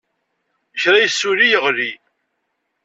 Kra 0.81 0.95
yessuli 1.01 1.47
yeɣli. 1.47 1.91